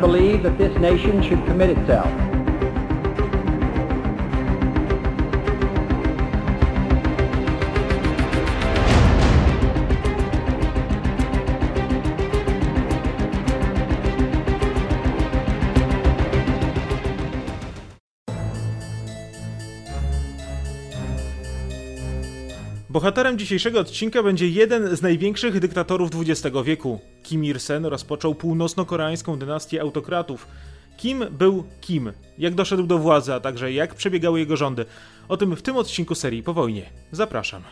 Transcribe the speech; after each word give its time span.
believe 0.00 0.42
that 0.42 0.56
this 0.56 0.74
nation 0.78 1.22
should 1.22 1.44
commit 1.44 1.70
itself 1.70 2.29
Bohaterem 22.90 23.38
dzisiejszego 23.38 23.80
odcinka 23.80 24.22
będzie 24.22 24.48
jeden 24.48 24.96
z 24.96 25.02
największych 25.02 25.60
dyktatorów 25.60 26.10
XX 26.14 26.56
wieku. 26.64 27.00
Kim 27.22 27.44
Il-sen 27.44 27.86
rozpoczął 27.86 28.34
północno-koreańską 28.34 29.38
dynastię 29.38 29.80
autokratów. 29.80 30.46
Kim 30.96 31.24
był 31.30 31.64
Kim? 31.80 32.12
Jak 32.38 32.54
doszedł 32.54 32.82
do 32.82 32.98
władzy, 32.98 33.34
a 33.34 33.40
także 33.40 33.72
jak 33.72 33.94
przebiegały 33.94 34.38
jego 34.38 34.56
rządy? 34.56 34.84
O 35.28 35.36
tym 35.36 35.56
w 35.56 35.62
tym 35.62 35.76
odcinku 35.76 36.14
serii 36.14 36.42
po 36.42 36.54
wojnie. 36.54 36.90
Zapraszam. 37.12 37.62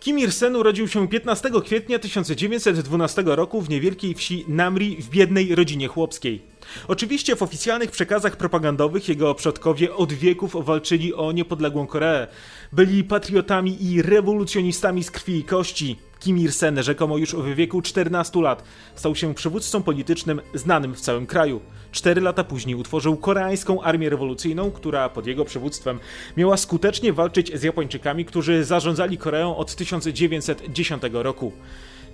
Kim 0.00 0.18
Il-sen 0.18 0.56
urodził 0.56 0.88
się 0.88 1.08
15 1.08 1.50
kwietnia 1.64 1.98
1912 1.98 3.22
roku 3.26 3.60
w 3.60 3.70
niewielkiej 3.70 4.14
wsi 4.14 4.44
Namri 4.48 4.96
w 4.96 5.10
biednej 5.10 5.54
rodzinie 5.54 5.88
chłopskiej. 5.88 6.49
Oczywiście 6.88 7.36
w 7.36 7.42
oficjalnych 7.42 7.90
przekazach 7.90 8.36
propagandowych 8.36 9.08
jego 9.08 9.34
przodkowie 9.34 9.94
od 9.94 10.12
wieków 10.12 10.64
walczyli 10.64 11.14
o 11.14 11.32
niepodległą 11.32 11.86
Koreę. 11.86 12.26
Byli 12.72 13.04
patriotami 13.04 13.84
i 13.84 14.02
rewolucjonistami 14.02 15.04
z 15.04 15.10
krwi 15.10 15.38
i 15.38 15.44
kości. 15.44 15.98
Kim 16.20 16.38
Il-sen 16.38 16.82
rzekomo 16.82 17.16
już 17.16 17.34
w 17.34 17.54
wieku 17.54 17.82
14 17.82 18.40
lat 18.40 18.64
stał 18.94 19.16
się 19.16 19.34
przywódcą 19.34 19.82
politycznym 19.82 20.40
znanym 20.54 20.94
w 20.94 21.00
całym 21.00 21.26
kraju. 21.26 21.60
Cztery 21.92 22.20
lata 22.20 22.44
później 22.44 22.74
utworzył 22.76 23.16
koreańską 23.16 23.82
armię 23.82 24.10
rewolucyjną, 24.10 24.70
która 24.70 25.08
pod 25.08 25.26
jego 25.26 25.44
przywództwem 25.44 25.98
miała 26.36 26.56
skutecznie 26.56 27.12
walczyć 27.12 27.58
z 27.58 27.62
Japończykami, 27.62 28.24
którzy 28.24 28.64
zarządzali 28.64 29.18
Koreą 29.18 29.56
od 29.56 29.74
1910 29.74 31.02
roku. 31.12 31.52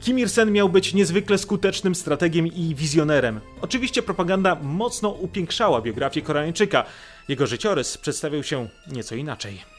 Kim 0.00 0.18
Il-sen 0.18 0.52
miał 0.52 0.68
być 0.68 0.94
niezwykle 0.94 1.38
skutecznym 1.38 1.94
strategiem 1.94 2.46
i 2.46 2.74
wizjonerem. 2.74 3.40
Oczywiście 3.60 4.02
propaganda 4.02 4.54
mocno 4.62 5.08
upiększała 5.08 5.80
biografię 5.80 6.22
Koreańczyka. 6.22 6.84
Jego 7.28 7.46
życiorys 7.46 7.98
przedstawiał 7.98 8.42
się 8.42 8.68
nieco 8.92 9.14
inaczej. 9.14 9.75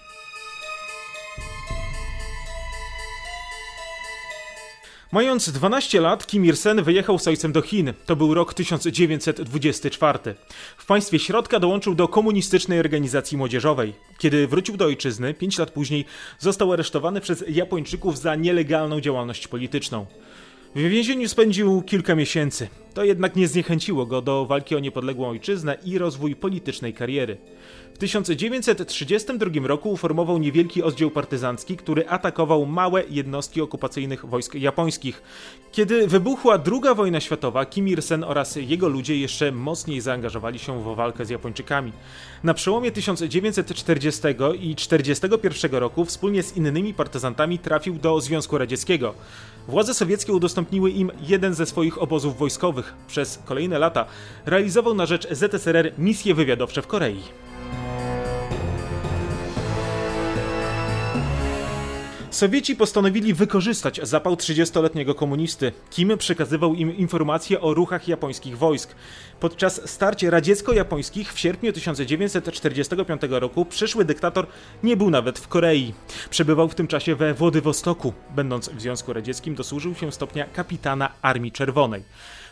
Mając 5.11 5.49
12 5.49 6.01
lat, 6.01 6.27
Kim 6.27 6.45
Il-sen 6.45 6.83
wyjechał 6.83 7.19
z 7.19 7.27
ojcem 7.27 7.51
do 7.51 7.61
Chin. 7.61 7.93
To 8.05 8.15
był 8.15 8.33
rok 8.33 8.53
1924. 8.53 10.19
W 10.77 10.85
państwie 10.85 11.19
środka 11.19 11.59
dołączył 11.59 11.95
do 11.95 12.07
komunistycznej 12.07 12.79
organizacji 12.79 13.37
młodzieżowej. 13.37 13.93
Kiedy 14.17 14.47
wrócił 14.47 14.77
do 14.77 14.85
ojczyzny, 14.85 15.33
5 15.33 15.57
lat 15.57 15.71
później 15.71 16.05
został 16.39 16.73
aresztowany 16.73 17.21
przez 17.21 17.43
Japończyków 17.47 18.17
za 18.17 18.35
nielegalną 18.35 19.01
działalność 19.01 19.47
polityczną. 19.47 20.05
W 20.75 20.79
więzieniu 20.79 21.29
spędził 21.29 21.81
kilka 21.81 22.15
miesięcy. 22.15 22.67
To 22.93 23.03
jednak 23.03 23.35
nie 23.35 23.47
zniechęciło 23.47 24.05
go 24.05 24.21
do 24.21 24.45
walki 24.45 24.75
o 24.75 24.79
niepodległą 24.79 25.29
ojczyznę 25.29 25.77
i 25.85 25.97
rozwój 25.97 26.35
politycznej 26.35 26.93
kariery. 26.93 27.37
W 27.97 27.99
1932 27.99 29.67
roku 29.67 29.91
uformował 29.91 30.37
niewielki 30.37 30.83
oddział 30.83 31.11
partyzancki, 31.11 31.77
który 31.77 32.09
atakował 32.09 32.65
małe 32.65 33.03
jednostki 33.09 33.61
okupacyjnych 33.61 34.25
wojsk 34.25 34.55
japońskich. 34.55 35.21
Kiedy 35.71 36.07
wybuchła 36.07 36.59
II 36.71 36.95
wojna 36.95 37.19
światowa, 37.19 37.65
Kim 37.65 37.87
Il-sen 37.87 38.23
oraz 38.23 38.55
jego 38.55 38.89
ludzie 38.89 39.17
jeszcze 39.17 39.51
mocniej 39.51 40.01
zaangażowali 40.01 40.59
się 40.59 40.83
w 40.83 40.95
walkę 40.95 41.25
z 41.25 41.29
Japończykami. 41.29 41.91
Na 42.43 42.53
przełomie 42.53 42.91
1940 42.91 44.21
i 44.59 44.75
1941 44.75 45.71
roku 45.71 46.05
wspólnie 46.05 46.43
z 46.43 46.57
innymi 46.57 46.93
partyzantami 46.93 47.59
trafił 47.59 47.93
do 47.93 48.21
Związku 48.21 48.57
Radzieckiego. 48.57 49.13
Władze 49.67 49.93
sowieckie 49.93 50.33
udostępniły 50.33 50.91
im 50.91 51.11
jeden 51.27 51.53
ze 51.53 51.65
swoich 51.65 52.01
obozów 52.01 52.37
wojskowych. 52.37 52.93
Przez 53.07 53.39
kolejne 53.45 53.79
lata 53.79 54.05
realizował 54.45 54.93
na 54.93 55.05
rzecz 55.05 55.27
ZSRR 55.31 55.91
misje 55.97 56.35
wywiadowcze 56.35 56.81
w 56.81 56.87
Korei. 56.87 57.46
Sowieci 62.37 62.75
postanowili 62.75 63.33
wykorzystać 63.33 63.99
zapał 64.03 64.35
30-letniego 64.35 65.15
komunisty. 65.15 65.71
Kim 65.89 66.17
przekazywał 66.17 66.73
im 66.73 66.97
informacje 66.97 67.61
o 67.61 67.73
ruchach 67.73 68.07
japońskich 68.07 68.57
wojsk. 68.57 68.95
Podczas 69.39 69.89
starć 69.89 70.23
radziecko-japońskich 70.23 71.33
w 71.33 71.39
sierpniu 71.39 71.73
1945 71.73 73.21
roku 73.29 73.65
przyszły 73.65 74.05
dyktator 74.05 74.47
nie 74.83 74.97
był 74.97 75.09
nawet 75.09 75.39
w 75.39 75.47
Korei. 75.47 75.93
Przebywał 76.29 76.69
w 76.69 76.75
tym 76.75 76.87
czasie 76.87 77.15
we 77.15 77.33
Władywostoku. 77.33 78.13
Będąc 78.35 78.69
w 78.69 78.81
Związku 78.81 79.13
Radzieckim 79.13 79.55
dosłużył 79.55 79.95
się 79.95 80.11
stopnia 80.11 80.45
kapitana 80.45 81.11
Armii 81.21 81.51
Czerwonej. 81.51 82.03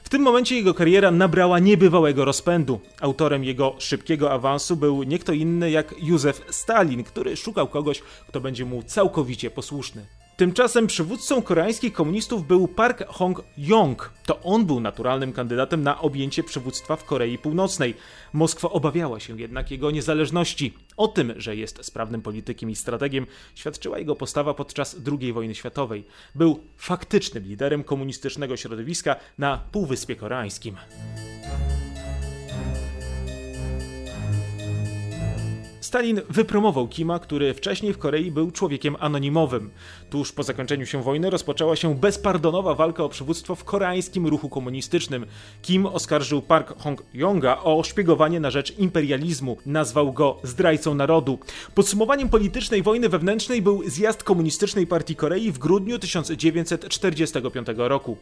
W 0.06 0.10
tym 0.10 0.22
momencie 0.22 0.56
jego 0.56 0.74
kariera 0.74 1.12
nabrała 1.12 1.60
niebywałego 1.60 2.26
rozpędu. 2.26 2.80
Autorem 3.02 3.44
jego 3.44 3.76
szybkiego 3.80 4.32
awansu 4.32 4.76
był 4.76 5.04
nie 5.04 5.20
kto 5.20 5.34
inny 5.34 5.72
jak 5.72 5.96
Józef 6.04 6.42
Stalin, 6.50 7.04
który 7.04 7.38
szukał 7.38 7.68
kogoś, 7.68 8.02
kto 8.28 8.42
będzie 8.42 8.66
mu 8.66 8.84
całkowicie 8.84 9.52
posłuszny. 9.52 10.06
Tymczasem 10.38 10.88
przywódcą 10.88 11.42
koreańskich 11.42 11.94
komunistów 11.94 12.48
był 12.48 12.68
Park 12.68 13.08
Hong-yong. 13.08 14.10
To 14.26 14.42
on 14.42 14.66
był 14.66 14.80
naturalnym 14.80 15.34
kandydatem 15.34 15.84
na 15.84 16.02
objęcie 16.02 16.44
przywództwa 16.44 16.96
w 16.96 17.04
Korei 17.04 17.38
Północnej. 17.38 17.94
Moskwa 18.34 18.70
obawiała 18.70 19.20
się 19.20 19.40
jednak 19.40 19.72
jego 19.72 19.92
niezależności. 19.92 20.74
O 20.98 21.08
tym, 21.08 21.34
że 21.38 21.56
jest 21.56 21.86
sprawnym 21.86 22.22
politykiem 22.22 22.70
i 22.70 22.76
strategiem, 22.76 23.28
świadczyła 23.56 24.00
jego 24.00 24.16
postawa 24.16 24.54
podczas 24.54 24.96
II 25.22 25.34
wojny 25.34 25.56
światowej. 25.56 26.04
Był 26.36 26.60
faktycznym 26.78 27.44
liderem 27.44 27.84
komunistycznego 27.84 28.58
środowiska 28.58 29.16
na 29.38 29.58
Półwyspie 29.72 30.16
Koreańskim. 30.16 30.76
Stalin 35.96 36.22
wypromował 36.30 36.88
Kima, 36.88 37.20
który 37.20 37.54
wcześniej 37.54 37.94
w 37.94 37.98
Korei 37.98 38.32
był 38.32 38.52
człowiekiem 38.52 38.96
anonimowym. 39.00 39.72
Tuż 40.10 40.32
po 40.32 40.44
zakończeniu 40.44 40.86
się 40.86 41.04
wojny 41.04 41.30
rozpoczęła 41.30 41.76
się 41.76 41.96
bezpardonowa 41.96 42.76
walka 42.76 43.04
o 43.04 43.10
przywództwo 43.10 43.56
w 43.56 43.64
koreańskim 43.64 44.28
ruchu 44.28 44.50
komunistycznym. 44.50 45.26
Kim 45.62 45.86
oskarżył 45.86 46.42
Park 46.42 46.74
Hong-yonga 46.78 47.58
o 47.64 47.84
szpiegowanie 47.84 48.40
na 48.40 48.52
rzecz 48.52 48.78
imperializmu. 48.78 49.58
Nazwał 49.66 50.14
go 50.14 50.38
zdrajcą 50.44 50.96
narodu. 50.96 51.40
Podsumowaniem 51.76 52.30
politycznej 52.30 52.84
wojny 52.84 53.10
wewnętrznej 53.10 53.62
był 53.62 53.90
zjazd 53.90 54.24
Komunistycznej 54.24 54.88
Partii 54.88 55.16
Korei 55.16 55.52
w 55.52 55.60
grudniu 55.60 56.00
1945 56.00 57.68
roku. 57.78 58.18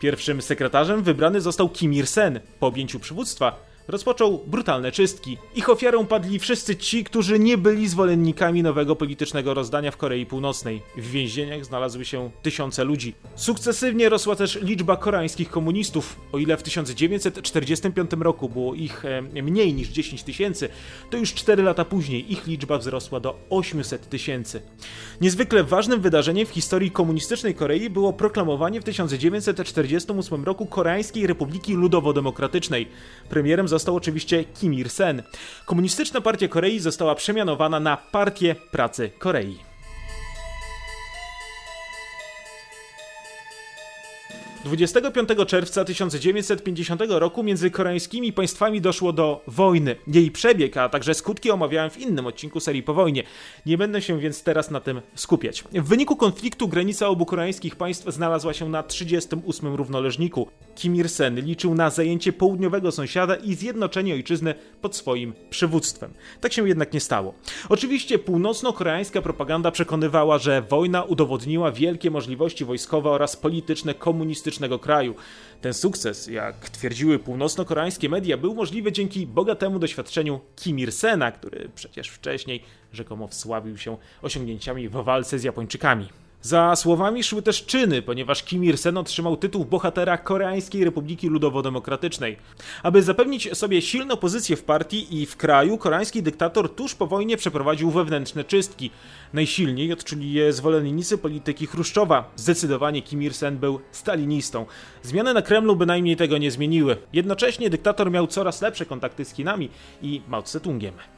Pierwszym 0.00 0.42
sekretarzem 0.42 1.02
wybrany 1.02 1.40
został 1.40 1.68
Kim 1.68 1.94
Il-sen. 1.94 2.40
Po 2.60 2.66
objęciu 2.66 3.00
przywództwa 3.00 3.73
rozpoczął 3.88 4.44
brutalne 4.46 4.92
czystki. 4.92 5.38
Ich 5.54 5.70
ofiarą 5.70 6.06
padli 6.06 6.38
wszyscy 6.38 6.76
ci, 6.76 7.04
którzy 7.04 7.38
nie 7.38 7.58
byli 7.58 7.88
zwolennikami 7.88 8.62
nowego 8.62 8.96
politycznego 8.96 9.54
rozdania 9.54 9.90
w 9.90 9.96
Korei 9.96 10.26
Północnej. 10.26 10.82
W 10.96 11.10
więzieniach 11.10 11.64
znalazły 11.64 12.04
się 12.04 12.30
tysiące 12.42 12.84
ludzi. 12.84 13.14
Sukcesywnie 13.34 14.08
rosła 14.08 14.36
też 14.36 14.58
liczba 14.62 14.96
koreańskich 14.96 15.50
komunistów. 15.50 16.16
O 16.32 16.38
ile 16.38 16.56
w 16.56 16.62
1945 16.62 18.10
roku 18.20 18.48
było 18.48 18.74
ich 18.74 19.04
e, 19.04 19.22
mniej 19.22 19.74
niż 19.74 19.88
10 19.88 20.22
tysięcy, 20.22 20.68
to 21.10 21.16
już 21.16 21.34
4 21.34 21.62
lata 21.62 21.84
później 21.84 22.32
ich 22.32 22.46
liczba 22.46 22.78
wzrosła 22.78 23.20
do 23.20 23.38
800 23.50 24.08
tysięcy. 24.08 24.62
Niezwykle 25.20 25.64
ważnym 25.64 26.00
wydarzeniem 26.00 26.46
w 26.46 26.50
historii 26.50 26.90
komunistycznej 26.90 27.54
Korei 27.54 27.90
było 27.90 28.12
proklamowanie 28.12 28.80
w 28.80 28.84
1948 28.84 30.44
roku 30.44 30.66
Koreańskiej 30.66 31.26
Republiki 31.26 31.76
Ludowo-Demokratycznej. 31.76 32.86
Premierem 33.28 33.68
został 33.74 33.96
oczywiście 33.96 34.44
Kim 34.44 34.74
Il-sen. 34.74 35.22
Komunistyczna 35.64 36.20
Partia 36.20 36.48
Korei 36.48 36.80
została 36.80 37.14
przemianowana 37.14 37.80
na 37.80 37.96
Partię 37.96 38.54
Pracy 38.70 39.10
Korei. 39.18 39.73
25 44.64 45.28
czerwca 45.46 45.84
1950 45.84 47.02
roku 47.08 47.42
między 47.42 47.70
koreańskimi 47.70 48.32
państwami 48.32 48.80
doszło 48.80 49.12
do 49.12 49.42
wojny. 49.46 49.96
Jej 50.06 50.30
przebieg, 50.30 50.76
a 50.76 50.88
także 50.88 51.14
skutki 51.14 51.50
omawiałem 51.50 51.90
w 51.90 51.98
innym 51.98 52.26
odcinku 52.26 52.60
serii 52.60 52.82
po 52.82 52.94
wojnie. 52.94 53.22
Nie 53.66 53.78
będę 53.78 54.02
się 54.02 54.18
więc 54.18 54.42
teraz 54.42 54.70
na 54.70 54.80
tym 54.80 55.00
skupiać. 55.14 55.64
W 55.72 55.88
wyniku 55.88 56.16
konfliktu 56.16 56.68
granica 56.68 57.08
obu 57.08 57.26
koreańskich 57.26 57.76
państw 57.76 58.12
znalazła 58.12 58.52
się 58.52 58.68
na 58.68 58.82
38 58.82 59.74
równoleżniku. 59.74 60.48
Kim 60.74 60.96
Il-sen 60.96 61.40
liczył 61.40 61.74
na 61.74 61.90
zajęcie 61.90 62.32
południowego 62.32 62.92
sąsiada 62.92 63.36
i 63.36 63.54
zjednoczenie 63.54 64.14
ojczyzny 64.14 64.54
pod 64.80 64.96
swoim 64.96 65.34
przywództwem. 65.50 66.14
Tak 66.40 66.52
się 66.52 66.68
jednak 66.68 66.92
nie 66.92 67.00
stało. 67.00 67.34
Oczywiście 67.68 68.18
północno-koreańska 68.18 69.22
propaganda 69.22 69.70
przekonywała, 69.70 70.38
że 70.38 70.62
wojna 70.62 71.02
udowodniła 71.02 71.72
wielkie 71.72 72.10
możliwości 72.10 72.64
wojskowe 72.64 73.10
oraz 73.10 73.36
polityczne 73.36 73.94
komunistycznego 74.54 74.78
kraju. 74.78 75.14
Ten 75.60 75.74
sukces, 75.74 76.26
jak 76.26 76.70
twierdziły 76.70 77.18
północno-koreańskie 77.18 78.08
media, 78.08 78.36
był 78.36 78.54
możliwy 78.54 78.92
dzięki 78.92 79.26
bogatemu 79.26 79.78
doświadczeniu 79.78 80.40
Kim 80.56 80.78
Il-sena, 80.78 81.32
który 81.32 81.70
przecież 81.74 82.08
wcześniej 82.08 82.62
rzekomo 82.92 83.28
wsławił 83.28 83.78
się 83.78 83.96
osiągnięciami 84.22 84.88
w 84.88 84.92
walce 84.92 85.38
z 85.38 85.44
Japończykami. 85.44 86.08
Za 86.44 86.76
słowami 86.76 87.22
szły 87.22 87.42
też 87.42 87.66
czyny, 87.66 88.02
ponieważ 88.02 88.42
Kim 88.42 88.64
Il-sen 88.64 88.96
otrzymał 88.96 89.36
tytuł 89.36 89.64
bohatera 89.64 90.18
Koreańskiej 90.18 90.84
Republiki 90.84 91.30
Ludowo-Demokratycznej. 91.30 92.36
Aby 92.82 93.02
zapewnić 93.02 93.56
sobie 93.56 93.82
silną 93.82 94.16
pozycję 94.16 94.56
w 94.56 94.64
partii 94.64 95.20
i 95.20 95.26
w 95.26 95.36
kraju, 95.36 95.78
koreański 95.78 96.22
dyktator 96.22 96.74
tuż 96.74 96.94
po 96.94 97.06
wojnie 97.06 97.36
przeprowadził 97.36 97.90
wewnętrzne 97.90 98.44
czystki. 98.44 98.90
Najsilniej 99.32 99.92
odczuli 99.92 100.32
je 100.32 100.52
zwolennicy 100.52 101.18
polityki 101.18 101.66
Chruszczowa. 101.66 102.30
Zdecydowanie 102.36 103.02
Kim 103.02 103.22
Il-sen 103.22 103.58
był 103.58 103.80
stalinistą. 103.92 104.66
Zmiany 105.02 105.34
na 105.34 105.42
Kremlu 105.42 105.76
bynajmniej 105.76 106.16
tego 106.16 106.38
nie 106.38 106.50
zmieniły. 106.50 106.96
Jednocześnie 107.12 107.70
dyktator 107.70 108.10
miał 108.10 108.26
coraz 108.26 108.62
lepsze 108.62 108.86
kontakty 108.86 109.24
z 109.24 109.34
Chinami 109.34 109.68
i 110.02 110.22
Mao 110.28 110.42
Tse-tungiem. 110.42 111.13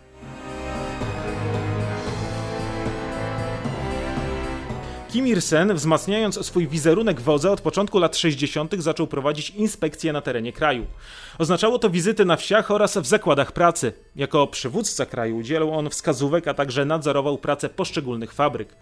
Kim 5.17 5.27
Il-sen, 5.27 5.75
wzmacniając 5.75 6.47
swój 6.47 6.69
wizerunek 6.69 7.21
wodza 7.21 7.51
od 7.51 7.61
początku 7.61 7.99
lat 7.99 8.17
60., 8.17 8.75
zaczął 8.79 9.07
prowadzić 9.07 9.51
inspekcje 9.51 10.13
na 10.13 10.21
terenie 10.21 10.53
kraju. 10.53 10.87
Oznaczało 11.39 11.79
to 11.79 11.91
wizyty 11.91 12.25
na 12.25 12.37
wsiach 12.37 12.71
oraz 12.71 12.99
w 12.99 13.07
zakładach 13.07 13.53
pracy. 13.53 13.93
Jako 14.17 14.47
przywódca 14.47 15.07
kraju 15.07 15.37
udzielał 15.37 15.75
on 15.75 15.91
wskazówek, 15.91 16.49
a 16.49 16.55
także 16.55 16.85
nadzorował 16.85 17.39
pracę 17.39 17.69
poszczególnych 17.69 18.33
fabryk. 18.33 18.77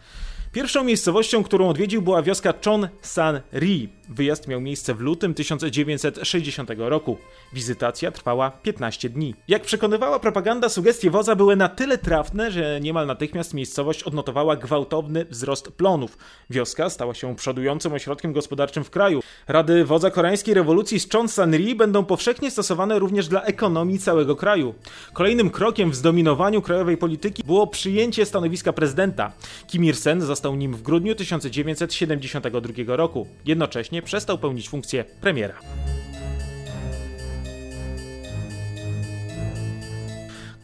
Pierwszą 0.54 0.84
miejscowością, 0.84 1.44
którą 1.44 1.68
odwiedził 1.68 2.02
była 2.02 2.22
wioska 2.22 2.54
Chon 2.64 2.88
San 3.02 3.40
Ri. 3.52 3.88
Wyjazd 4.08 4.48
miał 4.48 4.60
miejsce 4.60 4.94
w 4.94 5.00
lutym 5.00 5.34
1960 5.34 6.70
roku. 6.76 7.16
Wizytacja 7.52 8.10
trwała 8.10 8.50
15 8.50 9.10
dni. 9.10 9.34
Jak 9.48 9.62
przekonywała 9.62 10.18
propaganda, 10.18 10.68
sugestie 10.68 11.10
wodza 11.10 11.36
były 11.36 11.56
na 11.56 11.68
tyle 11.68 11.98
trafne, 11.98 12.50
że 12.50 12.80
niemal 12.80 13.06
natychmiast 13.06 13.54
miejscowość 13.54 14.02
odnotowała 14.02 14.56
gwałtowny 14.56 15.24
wzrost 15.24 15.68
plonów. 15.68 16.18
Wioska 16.50 16.90
stała 16.90 17.14
się 17.14 17.36
przodującym 17.36 17.92
ośrodkiem 17.92 18.32
gospodarczym 18.32 18.84
w 18.84 18.90
kraju. 18.90 19.22
Rady 19.48 19.84
wodza 19.84 20.10
koreańskiej 20.10 20.54
rewolucji 20.54 21.00
z 21.00 21.10
Chon 21.12 21.28
San 21.28 21.54
Ri 21.54 21.74
będą 21.74 22.04
powszechnie 22.04 22.50
stosowane 22.50 22.98
również 22.98 23.28
dla 23.28 23.42
ekonomii 23.42 23.98
całego 23.98 24.36
kraju. 24.36 24.74
Kolejnym 25.12 25.50
krokiem 25.50 25.90
w 25.90 25.94
zdominowaniu 25.94 26.62
krajowej 26.62 26.96
polityki 26.96 27.42
było 27.44 27.66
przyjęcie 27.66 28.26
stanowiska 28.26 28.72
prezydenta. 28.72 29.32
Kim 29.66 29.84
Il-sen 29.84 30.20
został 30.20 30.43
nim 30.52 30.74
w 30.74 30.82
grudniu 30.82 31.14
1972 31.14 32.96
roku. 32.96 33.26
Jednocześnie 33.46 34.02
przestał 34.02 34.38
pełnić 34.38 34.68
funkcję 34.68 35.04
premiera. 35.20 35.54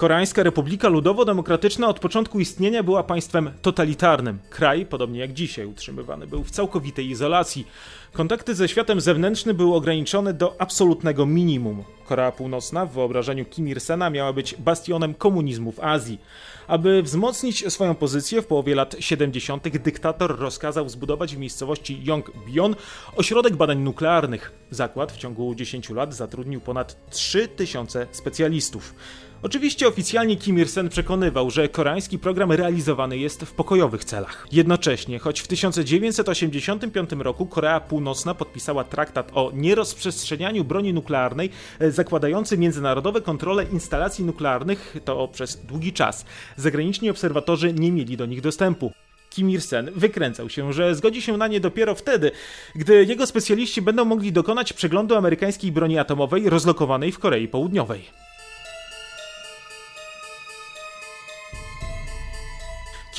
Koreańska 0.00 0.43
Republika 0.43 0.88
Ludowo-Demokratyczna 0.88 1.88
od 1.88 2.00
początku 2.00 2.41
istnienia 2.41 2.82
była 2.82 3.03
państwem 3.03 3.50
totalitarnym. 3.62 4.38
Kraj, 4.50 4.87
podobnie 4.87 5.21
jak 5.21 5.32
dzisiaj, 5.32 5.67
utrzymywany 5.67 6.27
był 6.27 6.44
w 6.44 6.50
całkowitej 6.50 7.11
izolacji. 7.11 7.67
Kontakty 8.12 8.55
ze 8.55 8.69
światem 8.69 9.00
zewnętrznym 9.00 9.56
były 9.56 9.75
ograniczone 9.75 10.35
do 10.35 10.61
absolutnego 10.61 11.27
minimum. 11.27 11.85
Korea 12.06 12.32
Północna 12.32 12.87
w 12.87 12.93
wyobrażeniu 12.93 13.44
Kim 13.44 13.69
Il-sena 13.69 14.11
miała 14.11 14.32
być 14.32 14.55
bastionem 14.59 15.15
komunizmu 15.15 15.73
w 15.73 15.81
Azji. 15.81 16.19
Aby 16.70 17.02
wzmocnić 17.02 17.72
swoją 17.72 17.94
pozycję 17.94 18.43
w 18.43 18.46
połowie 18.46 18.75
lat 18.75 18.96
70. 19.00 19.69
dyktator 19.69 20.38
rozkazał 20.38 20.88
zbudować 20.88 21.37
w 21.37 21.38
miejscowości 21.38 22.05
Yongbyon 22.05 22.76
ośrodek 23.17 23.56
badań 23.56 23.78
nuklearnych. 23.78 24.52
Zakład 24.70 25.12
w 25.12 25.17
ciągu 25.17 25.55
10 25.55 25.90
lat 25.90 26.14
zatrudnił 26.14 26.61
ponad 26.61 27.11
3000 27.11 28.06
specjalistów. 28.12 28.94
Oczywiście 29.42 29.88
oficjalnie 29.88 30.37
Kim 30.37 30.58
Il-sen 30.58 30.88
przekonywał, 30.88 31.50
że 31.50 31.69
koreański 31.69 32.19
program 32.19 32.52
realizowany 32.52 33.19
jest 33.19 33.42
w 33.42 33.52
pokojowych 33.52 34.04
celach. 34.04 34.46
Jednocześnie, 34.52 35.19
choć 35.19 35.40
w 35.40 35.46
1985 35.46 37.10
roku 37.19 37.46
Korea 37.46 37.81
Północna 37.81 38.34
podpisała 38.34 38.84
traktat 38.84 39.31
o 39.34 39.50
nierozprzestrzenianiu 39.54 40.64
broni 40.64 40.94
nuklearnej, 40.94 41.50
e, 41.78 41.90
zakładający 41.90 42.58
międzynarodowe 42.58 43.20
kontrole 43.20 43.64
instalacji 43.64 44.25
nuklearnych, 44.25 44.96
to 45.04 45.28
przez 45.28 45.56
długi 45.56 45.93
czas. 45.93 46.25
Zagraniczni 46.56 47.10
obserwatorzy 47.10 47.72
nie 47.72 47.93
mieli 47.93 48.16
do 48.16 48.26
nich 48.26 48.40
dostępu. 48.40 48.93
Kim 49.31 49.50
Il-sen 49.50 49.90
wykręcał 49.96 50.50
się, 50.50 50.72
że 50.72 50.94
zgodzi 50.94 51.22
się 51.22 51.36
na 51.36 51.46
nie 51.46 51.60
dopiero 51.60 51.94
wtedy, 51.94 52.31
gdy 52.75 53.04
jego 53.04 53.26
specjaliści 53.26 53.82
będą 53.82 54.04
mogli 54.04 54.32
dokonać 54.32 54.72
przeglądu 54.72 55.14
amerykańskiej 55.16 55.72
broni 55.72 55.98
atomowej 55.98 56.50
rozlokowanej 56.50 57.12
w 57.12 57.19
Korei 57.19 57.48
Południowej. 57.48 58.30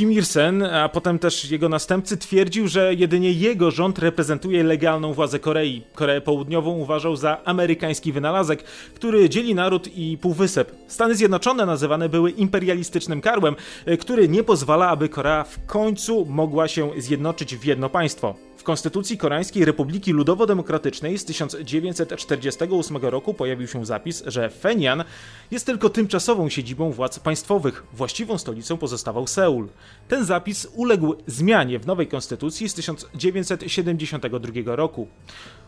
Kim 0.01 0.11
Il-sen, 0.11 0.63
a 0.63 0.89
potem 0.89 1.19
też 1.19 1.51
jego 1.51 1.69
następcy 1.69 2.17
twierdził, 2.17 2.67
że 2.67 2.93
jedynie 2.93 3.31
jego 3.31 3.71
rząd 3.71 3.99
reprezentuje 3.99 4.63
legalną 4.63 5.13
władzę 5.13 5.39
Korei. 5.39 5.81
Koreę 5.95 6.21
Południową 6.21 6.71
uważał 6.77 7.15
za 7.15 7.37
amerykański 7.45 8.11
wynalazek, 8.11 8.63
który 8.95 9.29
dzieli 9.29 9.55
naród 9.55 9.89
i 9.95 10.17
półwysep. 10.17 10.75
Stany 10.87 11.15
Zjednoczone 11.15 11.65
nazywane 11.65 12.09
były 12.09 12.31
imperialistycznym 12.31 13.21
karłem, 13.21 13.55
który 13.99 14.29
nie 14.29 14.43
pozwala, 14.43 14.87
aby 14.87 15.09
Korea 15.09 15.43
w 15.43 15.65
końcu 15.65 16.25
mogła 16.25 16.67
się 16.67 16.91
zjednoczyć 16.97 17.55
w 17.55 17.65
jedno 17.65 17.89
państwo. 17.89 18.35
W 18.61 18.63
Konstytucji 18.63 19.17
Koreańskiej 19.17 19.65
Republiki 19.65 20.13
Ludowo-Demokratycznej 20.13 21.17
z 21.17 21.25
1948 21.25 22.97
roku 22.97 23.33
pojawił 23.33 23.67
się 23.67 23.85
zapis, 23.85 24.23
że 24.25 24.49
Fenian 24.49 25.03
jest 25.51 25.65
tylko 25.65 25.89
tymczasową 25.89 26.49
siedzibą 26.49 26.91
władz 26.91 27.19
państwowych. 27.19 27.83
Właściwą 27.93 28.37
stolicą 28.37 28.77
pozostawał 28.77 29.27
Seul. 29.27 29.67
Ten 30.07 30.25
zapis 30.25 30.67
uległ 30.75 31.15
zmianie 31.27 31.79
w 31.79 31.87
nowej 31.87 32.07
konstytucji 32.07 32.69
z 32.69 32.73
1972 32.73 34.75
roku. 34.75 35.07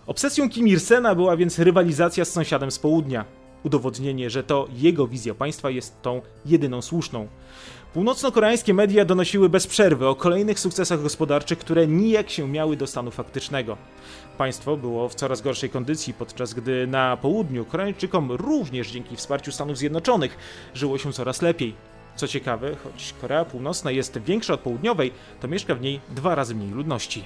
Obsesją 0.08 0.50
Kim 0.50 0.68
Il-sena 0.68 1.16
była 1.16 1.38
więc 1.38 1.60
rywalizacja 1.60 2.26
z 2.26 2.32
sąsiadem 2.32 2.72
z 2.72 2.80
południa. 2.80 3.43
Udowodnienie, 3.64 4.30
że 4.30 4.44
to 4.44 4.68
jego 4.74 5.08
wizja 5.08 5.34
państwa 5.34 5.70
jest 5.70 6.02
tą 6.02 6.22
jedyną 6.46 6.82
słuszną. 6.82 7.28
Północno-koreańskie 7.94 8.74
media 8.74 9.06
donosiły 9.06 9.50
bez 9.50 9.68
przerwy 9.68 10.08
o 10.08 10.16
kolejnych 10.16 10.60
sukcesach 10.60 11.02
gospodarczych, 11.02 11.60
które 11.60 11.88
nijak 11.88 12.30
się 12.30 12.48
miały 12.48 12.78
do 12.78 12.88
stanu 12.88 13.12
faktycznego. 13.12 13.78
Państwo 14.38 14.78
było 14.78 15.10
w 15.10 15.16
coraz 15.16 15.42
gorszej 15.42 15.70
kondycji, 15.70 16.14
podczas 16.14 16.54
gdy 16.54 16.88
na 16.88 17.18
południu 17.18 17.66
Koreańczykom 17.66 18.32
również 18.32 18.92
dzięki 18.92 19.16
wsparciu 19.16 19.52
Stanów 19.52 19.78
Zjednoczonych 19.78 20.38
żyło 20.74 20.98
się 20.98 21.14
coraz 21.14 21.42
lepiej. 21.42 21.76
Co 22.16 22.28
ciekawe, 22.28 22.76
choć 22.84 23.14
Korea 23.22 23.46
Północna 23.46 23.92
jest 23.92 24.18
większa 24.18 24.54
od 24.54 24.60
południowej, 24.60 25.12
to 25.42 25.48
mieszka 25.48 25.76
w 25.76 25.82
niej 25.82 26.00
dwa 26.10 26.36
razy 26.36 26.56
mniej 26.56 26.70
ludności. 26.70 27.24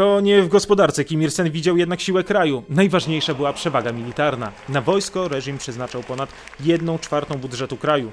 To 0.00 0.20
nie 0.20 0.42
w 0.42 0.48
gospodarce 0.48 1.04
Kim 1.04 1.22
Il-sen 1.22 1.50
widział 1.50 1.76
jednak 1.76 2.00
siłę 2.00 2.24
kraju. 2.24 2.62
Najważniejsza 2.68 3.34
była 3.34 3.52
przewaga 3.52 3.92
militarna. 3.92 4.52
Na 4.68 4.80
wojsko 4.80 5.28
reżim 5.28 5.58
przeznaczał 5.58 6.02
ponad 6.02 6.30
1 6.60 6.98
czwartą 6.98 7.38
budżetu 7.38 7.76
kraju. 7.76 8.10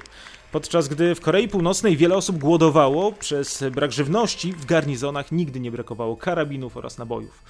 Podczas 0.52 0.88
gdy 0.88 1.14
w 1.14 1.20
Korei 1.20 1.48
Północnej 1.48 1.96
wiele 1.96 2.14
osób 2.14 2.38
głodowało 2.38 3.12
przez 3.12 3.64
brak 3.72 3.92
żywności, 3.92 4.52
w 4.52 4.64
garnizonach 4.64 5.32
nigdy 5.32 5.60
nie 5.60 5.70
brakowało 5.70 6.16
karabinów 6.16 6.76
oraz 6.76 6.98
nabojów. 6.98 7.44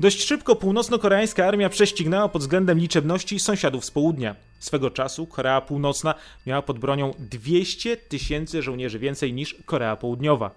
Dość 0.00 0.24
szybko 0.24 0.56
północno-koreańska 0.56 1.46
armia 1.46 1.68
prześcignęła 1.68 2.28
pod 2.28 2.42
względem 2.42 2.78
liczebności 2.78 3.40
sąsiadów 3.40 3.84
z 3.84 3.90
południa. 3.90 4.36
Swego 4.58 4.90
czasu 4.90 5.26
Korea 5.26 5.60
Północna 5.60 6.14
miała 6.46 6.62
pod 6.62 6.78
bronią 6.78 7.14
200 7.18 7.96
tysięcy 7.96 8.62
żołnierzy 8.62 8.98
więcej 8.98 9.32
niż 9.32 9.56
Korea 9.66 9.96
Południowa. 9.96 10.50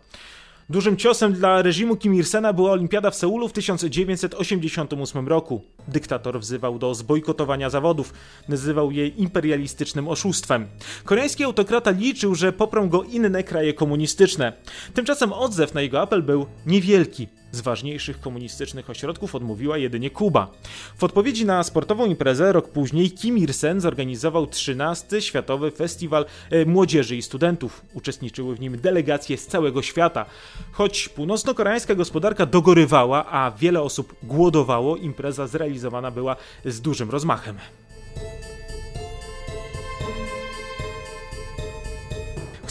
Dużym 0.70 0.98
ciosem 0.98 1.34
dla 1.34 1.62
reżimu 1.62 1.96
Kim 1.96 2.16
Il-sena 2.16 2.54
była 2.54 2.72
olimpiada 2.72 3.12
w 3.12 3.16
Seulu 3.16 3.48
w 3.48 3.54
1988 3.54 5.28
roku. 5.28 5.62
Dyktator 5.88 6.40
wzywał 6.40 6.80
do 6.80 6.96
zbojkotowania 6.96 7.70
zawodów, 7.70 8.14
nazywał 8.48 8.92
je 8.92 9.08
imperialistycznym 9.08 10.08
oszustwem. 10.08 10.68
Koreański 11.06 11.44
autokrata 11.44 11.92
liczył, 11.92 12.36
że 12.36 12.54
poprą 12.54 12.90
go 12.90 13.04
inne 13.04 13.44
kraje 13.44 13.74
komunistyczne. 13.74 14.54
Tymczasem 14.94 15.34
odzew 15.34 15.74
na 15.74 15.82
jego 15.82 16.02
apel 16.02 16.24
był 16.24 16.46
niewielki. 16.66 17.28
Z 17.52 17.62
ważniejszych 17.62 18.20
komunistycznych 18.20 18.90
ośrodków 18.90 19.36
odmówiła 19.36 19.78
jedynie 19.78 20.10
Kuba. 20.10 20.52
W 20.98 21.04
odpowiedzi 21.04 21.46
na 21.46 21.64
sportową 21.64 22.06
imprezę 22.06 22.52
rok 22.52 22.70
później 22.70 23.12
Kim 23.12 23.38
Il-sen 23.38 23.82
zorganizował 23.82 24.48
13. 24.48 25.22
Światowy 25.22 25.72
Festiwal 25.72 26.26
e, 26.50 26.66
Młodzieży 26.66 27.16
i 27.16 27.22
Studentów. 27.22 27.82
Uczestniczyły 27.94 28.56
w 28.56 28.60
nim 28.60 28.82
delegacje 28.82 29.38
z 29.38 29.48
całego 29.48 29.82
świata. 29.82 30.26
Choć 30.72 31.10
północno-koreańska 31.10 31.96
gospodarka 31.96 32.46
dogorywała, 32.46 33.26
a 33.26 33.52
wiele 33.52 33.82
osób 33.82 34.16
głodowało, 34.24 34.98
impreza 34.98 35.48
zrealizowana 35.78 36.12
była 36.12 36.36
z 36.66 36.82
dużym 36.82 37.10
rozmachem. 37.10 37.58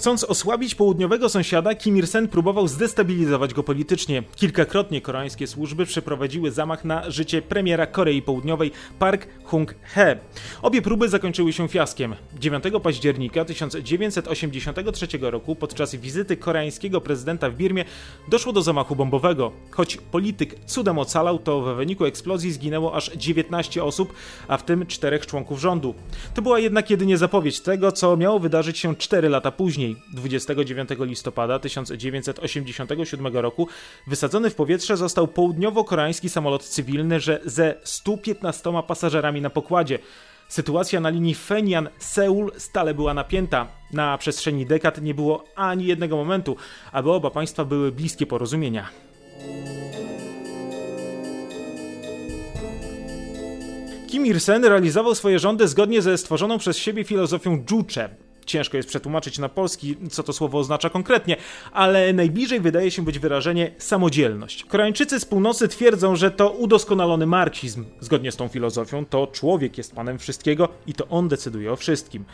Chcąc 0.06 0.24
osłabić 0.24 0.74
południowego 0.74 1.28
sąsiada, 1.28 1.74
Kim 1.74 1.96
Il-sen 1.96 2.28
próbował 2.28 2.68
zdestabilizować 2.68 3.54
go 3.54 3.62
politycznie. 3.62 4.22
Kilkakrotnie 4.36 5.00
koreańskie 5.00 5.46
służby 5.46 5.86
przeprowadziły 5.86 6.50
zamach 6.50 6.84
na 6.84 7.10
życie 7.10 7.42
premiera 7.42 7.86
Korei 7.86 8.22
Południowej 8.22 8.70
Park 8.98 9.26
Chung-hee. 9.44 10.16
Obie 10.62 10.82
próby 10.82 11.08
zakończyły 11.08 11.52
się 11.52 11.68
fiaskiem. 11.68 12.14
9 12.38 12.64
października 12.82 13.44
1983 13.44 15.06
roku 15.20 15.56
podczas 15.56 15.94
wizyty 15.94 16.36
koreańskiego 16.36 17.00
prezydenta 17.00 17.50
w 17.50 17.56
Birmie 17.56 17.84
doszło 18.28 18.52
do 18.52 18.62
zamachu 18.62 18.96
bombowego. 18.96 19.52
Choć 19.70 19.96
polityk 19.96 20.64
cudem 20.66 20.98
ocalał, 20.98 21.38
to 21.38 21.60
w 21.60 21.76
wyniku 21.76 22.04
eksplozji 22.04 22.52
zginęło 22.52 22.94
aż 22.94 23.10
19 23.12 23.84
osób, 23.84 24.12
a 24.48 24.56
w 24.56 24.64
tym 24.64 24.86
czterech 24.86 25.26
członków 25.26 25.60
rządu. 25.60 25.94
To 26.34 26.42
była 26.42 26.58
jednak 26.58 26.90
jedynie 26.90 27.18
zapowiedź 27.18 27.60
tego, 27.60 27.92
co 27.92 28.16
miało 28.16 28.38
wydarzyć 28.38 28.78
się 28.78 28.96
4 28.96 29.28
lata 29.28 29.50
później. 29.50 29.95
29 30.12 30.88
listopada 31.00 31.58
1987 31.58 33.36
roku 33.36 33.68
wysadzony 34.06 34.50
w 34.50 34.54
powietrze 34.54 34.96
został 34.96 35.26
południowo-koreański 35.26 36.28
samolot 36.28 36.64
cywilny, 36.64 37.20
że 37.20 37.40
ze 37.44 37.74
115 37.84 38.82
pasażerami 38.86 39.40
na 39.40 39.50
pokładzie. 39.50 39.98
Sytuacja 40.48 41.00
na 41.00 41.08
linii 41.08 41.34
Fenian-Seul 41.34 42.50
stale 42.56 42.94
była 42.94 43.14
napięta. 43.14 43.66
Na 43.92 44.18
przestrzeni 44.18 44.66
dekad 44.66 45.02
nie 45.02 45.14
było 45.14 45.44
ani 45.54 45.86
jednego 45.86 46.16
momentu, 46.16 46.56
aby 46.92 47.12
oba 47.12 47.30
państwa 47.30 47.64
były 47.64 47.92
bliskie 47.92 48.26
porozumienia. 48.26 48.88
Kim 54.08 54.26
Il-sen 54.26 54.64
realizował 54.64 55.14
swoje 55.14 55.38
rządy 55.38 55.68
zgodnie 55.68 56.02
ze 56.02 56.18
stworzoną 56.18 56.58
przez 56.58 56.78
siebie 56.78 57.04
filozofią 57.04 57.64
Juche, 57.70 58.08
ciężko 58.46 58.76
jest 58.76 58.88
przetłumaczyć 58.88 59.38
na 59.38 59.48
polski, 59.48 59.96
co 60.10 60.22
to 60.22 60.32
słowo 60.32 60.58
oznacza 60.58 60.90
konkretnie, 60.90 61.36
ale 61.72 62.12
najbliżej 62.12 62.60
wydaje 62.60 62.90
się 62.90 63.02
być 63.02 63.18
wyrażenie 63.18 63.70
samodzielność. 63.78 64.64
Koreańczycy 64.64 65.20
z 65.20 65.24
północy 65.24 65.68
twierdzą, 65.68 66.16
że 66.16 66.30
to 66.30 66.50
udoskonalony 66.50 67.26
marksizm. 67.26 67.84
Zgodnie 68.00 68.32
z 68.32 68.36
tą 68.36 68.48
filozofią, 68.48 69.04
to 69.06 69.26
człowiek 69.26 69.78
jest 69.78 69.94
panem 69.94 70.18
wszystkiego 70.18 70.68
i 70.86 70.94
to 70.94 71.08
on 71.08 71.28
decyduje 71.28 71.72
o 71.72 71.76
wszystkim. 71.76 72.24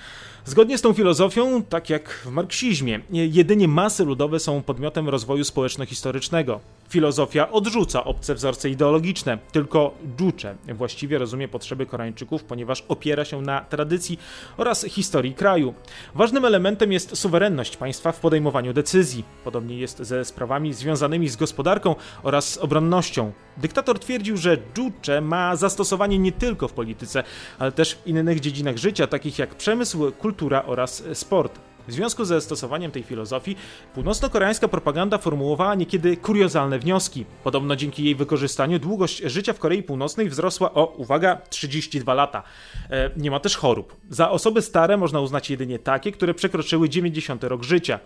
Zgodnie 0.44 0.78
z 0.78 0.82
tą 0.82 0.92
filozofią, 0.92 1.62
tak 1.62 1.90
jak 1.90 2.22
w 2.24 2.30
marksizmie, 2.30 3.00
jedynie 3.10 3.68
masy 3.68 4.04
ludowe 4.04 4.40
są 4.40 4.62
podmiotem 4.62 5.08
rozwoju 5.08 5.44
społeczno-historycznego. 5.44 6.60
Filozofia 6.92 7.50
odrzuca 7.50 8.04
obce 8.04 8.34
wzorce 8.34 8.70
ideologiczne, 8.70 9.38
tylko 9.52 9.94
Juche 10.20 10.56
właściwie 10.74 11.18
rozumie 11.18 11.48
potrzeby 11.48 11.86
Koreańczyków, 11.86 12.44
ponieważ 12.44 12.84
opiera 12.88 13.24
się 13.24 13.42
na 13.42 13.60
tradycji 13.60 14.18
oraz 14.56 14.84
historii 14.84 15.34
kraju. 15.34 15.74
Ważnym 16.14 16.44
elementem 16.44 16.92
jest 16.92 17.16
suwerenność 17.16 17.76
państwa 17.76 18.12
w 18.12 18.20
podejmowaniu 18.20 18.72
decyzji. 18.72 19.24
Podobnie 19.44 19.78
jest 19.78 19.98
ze 19.98 20.24
sprawami 20.24 20.72
związanymi 20.72 21.28
z 21.28 21.36
gospodarką 21.36 21.94
oraz 22.22 22.58
obronnością. 22.58 23.32
Dyktator 23.56 23.98
twierdził, 23.98 24.36
że 24.36 24.56
Juche 24.78 25.20
ma 25.20 25.56
zastosowanie 25.56 26.18
nie 26.18 26.32
tylko 26.32 26.68
w 26.68 26.72
polityce, 26.72 27.24
ale 27.58 27.72
też 27.72 27.94
w 27.94 28.06
innych 28.06 28.40
dziedzinach 28.40 28.76
życia, 28.76 29.06
takich 29.06 29.38
jak 29.38 29.54
przemysł, 29.54 30.12
kultura 30.12 30.64
oraz 30.64 31.02
sport. 31.12 31.58
W 31.88 31.92
związku 31.92 32.24
ze 32.24 32.40
stosowaniem 32.40 32.90
tej 32.90 33.02
filozofii, 33.02 33.56
północno-koreańska 33.94 34.68
propaganda 34.68 35.18
formułowała 35.18 35.74
niekiedy 35.74 36.16
kuriozalne 36.16 36.78
wnioski. 36.78 37.24
Podobno 37.44 37.76
dzięki 37.76 38.04
jej 38.04 38.14
wykorzystaniu 38.14 38.78
długość 38.78 39.22
życia 39.24 39.52
w 39.52 39.58
Korei 39.58 39.82
Północnej 39.82 40.28
wzrosła 40.28 40.74
o, 40.74 40.86
uwaga, 40.86 41.36
32 41.50 42.14
lata. 42.14 42.42
E, 42.90 43.10
nie 43.16 43.30
ma 43.30 43.40
też 43.40 43.56
chorób. 43.56 43.96
Za 44.10 44.30
osoby 44.30 44.62
stare 44.62 44.96
można 44.96 45.20
uznać 45.20 45.50
jedynie 45.50 45.78
takie, 45.78 46.12
które 46.12 46.34
przekroczyły 46.34 46.88
90 46.88 47.44
rok 47.44 47.62
życia. 47.62 48.00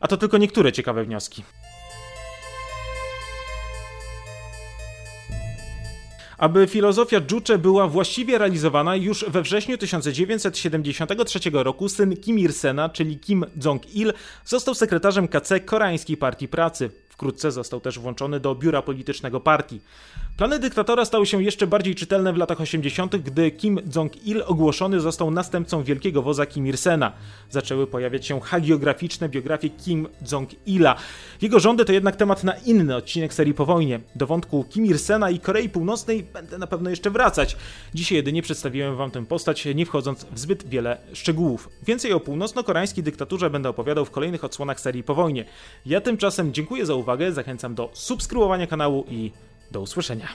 A 0.00 0.08
to 0.08 0.16
tylko 0.16 0.38
niektóre 0.38 0.72
ciekawe 0.72 1.04
wnioski. 1.04 1.42
Aby 6.38 6.66
filozofia 6.66 7.20
Juche 7.30 7.58
była 7.58 7.88
właściwie 7.88 8.38
realizowana, 8.38 8.96
już 8.96 9.24
we 9.28 9.42
wrześniu 9.42 9.78
1973 9.78 11.38
roku 11.52 11.88
syn 11.88 12.16
Kim 12.16 12.38
Il-sena, 12.38 12.88
czyli 12.88 13.18
Kim 13.18 13.44
Jong-il, 13.64 14.12
został 14.44 14.74
sekretarzem 14.74 15.28
KC 15.28 15.60
Koreańskiej 15.64 16.16
Partii 16.16 16.48
Pracy. 16.48 16.90
Wkrótce 17.08 17.52
został 17.52 17.80
też 17.80 17.98
włączony 17.98 18.40
do 18.40 18.54
biura 18.54 18.82
politycznego 18.82 19.40
partii. 19.40 19.80
Plany 20.36 20.58
dyktatora 20.58 21.04
stały 21.04 21.26
się 21.26 21.42
jeszcze 21.42 21.66
bardziej 21.66 21.94
czytelne 21.94 22.32
w 22.32 22.36
latach 22.36 22.60
80., 22.60 23.16
gdy 23.16 23.50
Kim 23.50 23.80
Jong-il 23.96 24.42
ogłoszony 24.46 25.00
został 25.00 25.30
następcą 25.30 25.82
wielkiego 25.82 26.22
woza 26.22 26.46
Kim 26.46 26.66
Il-sena. 26.66 27.12
Zaczęły 27.50 27.86
pojawiać 27.86 28.26
się 28.26 28.40
hagiograficzne 28.40 29.28
biografie 29.28 29.70
Kim 29.70 30.08
Jong-ila. 30.32 30.94
Jego 31.42 31.60
rządy 31.60 31.84
to 31.84 31.92
jednak 31.92 32.16
temat 32.16 32.44
na 32.44 32.52
inny 32.52 32.96
odcinek 32.96 33.34
serii 33.34 33.54
po 33.54 33.66
wojnie. 33.66 34.00
Do 34.14 34.26
wątku 34.26 34.64
Kim 34.70 34.86
Il-sena 34.86 35.30
i 35.30 35.40
Korei 35.40 35.68
Północnej 35.68 36.22
będę 36.22 36.58
na 36.58 36.66
pewno 36.66 36.90
jeszcze 36.90 37.10
wracać. 37.10 37.56
Dzisiaj 37.94 38.16
jedynie 38.16 38.42
przedstawiłem 38.42 38.96
wam 38.96 39.10
tę 39.10 39.26
postać, 39.26 39.64
nie 39.74 39.86
wchodząc 39.86 40.26
w 40.32 40.38
zbyt 40.38 40.68
wiele 40.68 40.98
szczegółów. 41.12 41.68
Więcej 41.86 42.12
o 42.12 42.20
północno-koreańskiej 42.20 43.04
dyktaturze 43.04 43.50
będę 43.50 43.68
opowiadał 43.68 44.04
w 44.04 44.10
kolejnych 44.10 44.44
odsłonach 44.44 44.80
serii 44.80 45.02
po 45.02 45.14
wojnie. 45.14 45.44
Ja 45.86 46.00
tymczasem 46.00 46.52
dziękuję 46.52 46.86
za 46.86 46.94
uwagę, 46.94 47.32
zachęcam 47.32 47.74
do 47.74 47.90
subskrybowania 47.92 48.66
kanału 48.66 49.04
i 49.10 49.30
do 49.74 49.80
usłyszenia. 49.80 50.28